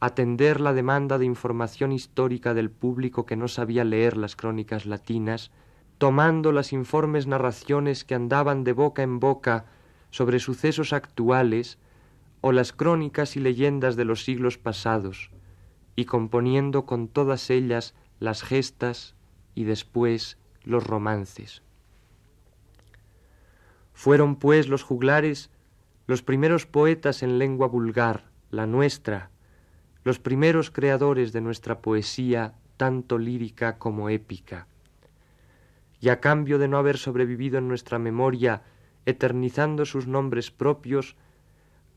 atender 0.00 0.60
la 0.60 0.74
demanda 0.74 1.16
de 1.16 1.24
información 1.24 1.92
histórica 1.92 2.52
del 2.52 2.70
público 2.70 3.24
que 3.24 3.36
no 3.36 3.48
sabía 3.48 3.84
leer 3.84 4.16
las 4.16 4.36
crónicas 4.36 4.84
latinas 4.84 5.50
tomando 5.96 6.52
las 6.52 6.72
informes 6.72 7.26
narraciones 7.26 8.04
que 8.04 8.14
andaban 8.14 8.64
de 8.64 8.72
boca 8.72 9.02
en 9.02 9.20
boca 9.20 9.66
sobre 10.10 10.40
sucesos 10.40 10.92
actuales 10.92 11.78
o 12.40 12.52
las 12.52 12.72
crónicas 12.72 13.36
y 13.36 13.40
leyendas 13.40 13.94
de 13.96 14.04
los 14.04 14.24
siglos 14.24 14.58
pasados, 14.58 15.30
y 15.94 16.06
componiendo 16.06 16.86
con 16.86 17.06
todas 17.08 17.50
ellas 17.50 17.94
las 18.22 18.42
gestas 18.42 19.14
y 19.54 19.64
después 19.64 20.38
los 20.62 20.86
romances. 20.86 21.62
Fueron 23.92 24.36
pues 24.36 24.68
los 24.68 24.82
juglares 24.82 25.50
los 26.06 26.22
primeros 26.22 26.66
poetas 26.66 27.22
en 27.22 27.38
lengua 27.38 27.68
vulgar, 27.68 28.30
la 28.50 28.66
nuestra, 28.66 29.30
los 30.04 30.18
primeros 30.18 30.70
creadores 30.70 31.32
de 31.32 31.40
nuestra 31.40 31.80
poesía, 31.80 32.54
tanto 32.76 33.18
lírica 33.18 33.78
como 33.78 34.08
épica 34.08 34.66
y 36.02 36.08
a 36.08 36.20
cambio 36.20 36.58
de 36.58 36.66
no 36.66 36.78
haber 36.78 36.98
sobrevivido 36.98 37.58
en 37.58 37.68
nuestra 37.68 38.00
memoria, 38.00 38.62
eternizando 39.06 39.84
sus 39.84 40.08
nombres 40.08 40.50
propios, 40.50 41.14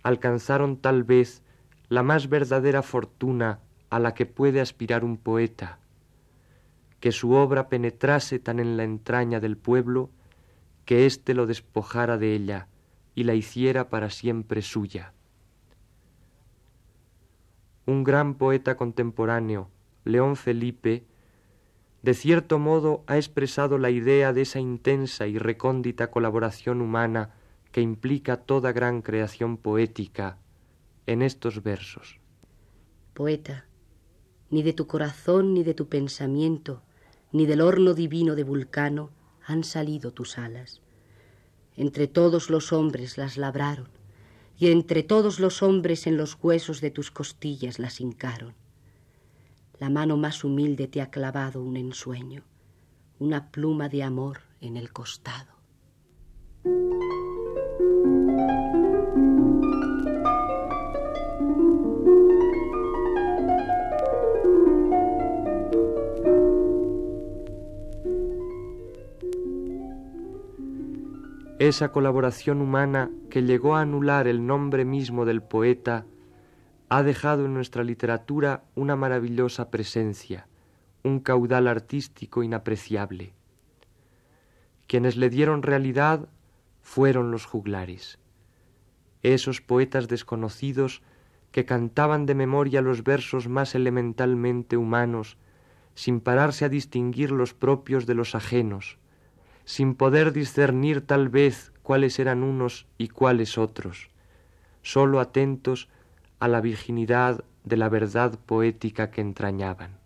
alcanzaron 0.03 0.77
tal 0.77 1.03
vez 1.03 1.41
la 1.89 2.03
más 2.03 2.29
verdadera 2.29 2.83
fortuna 2.83 3.61
a 3.89 3.97
la 3.97 4.13
que 4.13 4.27
puede 4.27 4.61
aspirar 4.61 5.03
un 5.03 5.17
poeta, 5.17 5.79
que 7.05 7.11
su 7.11 7.33
obra 7.33 7.69
penetrase 7.69 8.39
tan 8.39 8.59
en 8.59 8.77
la 8.77 8.83
entraña 8.83 9.39
del 9.39 9.57
pueblo 9.57 10.09
que 10.85 11.05
éste 11.05 11.35
lo 11.35 11.45
despojara 11.45 12.17
de 12.17 12.33
ella 12.33 12.67
y 13.13 13.25
la 13.25 13.35
hiciera 13.35 13.89
para 13.89 14.09
siempre 14.09 14.63
suya. 14.63 15.13
Un 17.85 18.03
gran 18.03 18.33
poeta 18.33 18.75
contemporáneo, 18.75 19.69
León 20.03 20.35
Felipe, 20.35 21.05
de 22.01 22.15
cierto 22.15 22.57
modo 22.57 23.03
ha 23.05 23.17
expresado 23.17 23.77
la 23.77 23.91
idea 23.91 24.33
de 24.33 24.41
esa 24.41 24.59
intensa 24.59 25.27
y 25.27 25.37
recóndita 25.37 26.09
colaboración 26.09 26.81
humana 26.81 27.35
que 27.71 27.81
implica 27.81 28.37
toda 28.37 28.71
gran 28.71 29.03
creación 29.03 29.57
poética 29.57 30.39
en 31.05 31.21
estos 31.21 31.61
versos. 31.61 32.19
Poeta, 33.13 33.67
ni 34.49 34.63
de 34.63 34.73
tu 34.73 34.87
corazón 34.87 35.53
ni 35.53 35.63
de 35.63 35.75
tu 35.75 35.87
pensamiento, 35.87 36.81
ni 37.36 37.45
del 37.45 37.60
horno 37.60 37.93
divino 37.93 38.34
de 38.34 38.45
Vulcano 38.45 39.10
han 39.45 39.65
salido 39.65 40.13
tus 40.13 40.38
alas. 40.38 40.80
Entre 41.76 42.08
todos 42.08 42.50
los 42.50 42.71
hombres 42.71 43.17
las 43.17 43.36
labraron, 43.36 43.89
y 44.58 44.71
entre 44.71 45.04
todos 45.04 45.41
los 45.41 45.62
hombres 45.62 46.08
en 46.08 46.15
los 46.15 46.38
huesos 46.41 46.80
de 46.80 46.91
tus 46.91 47.12
costillas 47.12 47.78
las 47.78 48.00
hincaron. 48.00 48.54
La 49.80 49.89
mano 49.89 50.15
más 50.15 50.45
humilde 50.45 50.88
te 50.88 51.02
ha 51.02 51.12
clavado 51.12 51.62
un 51.62 51.76
ensueño, 51.76 52.45
una 53.19 53.52
pluma 53.52 53.89
de 53.89 54.04
amor 54.04 54.39
en 54.62 54.78
el 54.78 54.93
costado. 54.93 55.54
Esa 71.67 71.91
colaboración 71.91 72.62
humana 72.62 73.10
que 73.30 73.41
llegó 73.41 73.75
a 73.75 73.82
anular 73.82 74.28
el 74.28 74.45
nombre 74.45 74.86
mismo 74.86 75.25
del 75.25 75.41
poeta, 75.41 76.06
ha 76.89 77.04
dejado 77.04 77.45
en 77.45 77.54
nuestra 77.54 77.84
literatura 77.84 78.63
una 78.75 78.95
maravillosa 78.95 79.71
presencia, 79.71 80.47
un 81.04 81.19
caudal 81.19 81.67
artístico 81.67 82.43
inapreciable. 82.43 83.34
Quienes 84.88 85.17
le 85.17 85.30
dieron 85.30 85.63
realidad 85.63 86.30
fueron 86.82 87.32
los 87.32 87.45
juglares, 87.45 88.19
esos 89.23 89.62
poetas 89.62 90.08
desconocidos 90.08 91.01
que 91.51 91.65
cantaban 91.65 92.25
de 92.25 92.36
memoria 92.36 92.82
los 92.82 93.04
versos 93.04 93.47
más 93.47 93.75
elementalmente 93.75 94.78
humanos, 94.78 95.38
sin 95.95 96.19
pararse 96.19 96.65
a 96.65 96.69
distinguir 96.69 97.32
los 97.32 97.54
propios 97.54 98.06
de 98.06 98.13
los 98.13 98.36
ajenos, 98.36 98.99
sin 99.65 99.95
poder 99.95 100.32
discernir 100.32 101.01
tal 101.01 101.30
vez 101.30 101.71
cuáles 101.82 102.19
eran 102.19 102.43
unos 102.43 102.86
y 102.97 103.10
cuáles 103.10 103.58
otros, 103.58 104.10
sólo 104.84 105.19
atentos 105.19 105.89
a 106.39 106.47
la 106.47 106.62
virginidad 106.62 107.43
de 107.63 107.78
la 107.78 107.89
verdad 107.89 108.39
poética 108.45 109.10
que 109.10 109.21
entrañaban. 109.21 109.97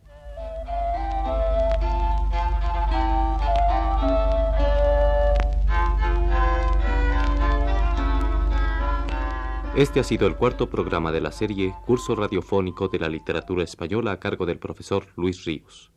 Este 9.76 10.00
ha 10.00 10.04
sido 10.04 10.28
el 10.28 10.36
cuarto 10.36 10.70
programa 10.70 11.12
de 11.12 11.22
la 11.22 11.32
serie 11.32 11.74
Curso 11.86 12.16
Radiofónico 12.16 12.90
de 12.90 13.00
la 13.00 13.08
Literatura 13.08 13.64
Española 13.64 14.12
a 14.12 14.20
cargo 14.20 14.46
del 14.46 14.58
profesor 14.58 15.06
Luis 15.16 15.46
Ríos. 15.46 15.92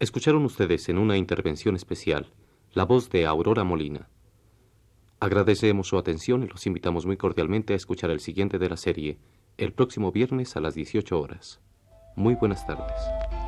Escucharon 0.00 0.44
ustedes 0.44 0.88
en 0.88 0.98
una 0.98 1.16
intervención 1.16 1.76
especial 1.76 2.32
la 2.72 2.84
voz 2.84 3.10
de 3.10 3.26
Aurora 3.26 3.64
Molina. 3.64 4.08
Agradecemos 5.18 5.88
su 5.88 5.98
atención 5.98 6.44
y 6.44 6.46
los 6.46 6.66
invitamos 6.66 7.04
muy 7.04 7.16
cordialmente 7.16 7.72
a 7.72 7.76
escuchar 7.76 8.10
el 8.10 8.20
siguiente 8.20 8.58
de 8.58 8.68
la 8.68 8.76
serie, 8.76 9.18
el 9.58 9.72
próximo 9.72 10.12
viernes 10.12 10.56
a 10.56 10.60
las 10.60 10.74
18 10.74 11.20
horas. 11.20 11.60
Muy 12.14 12.34
buenas 12.34 12.64
tardes. 12.66 13.39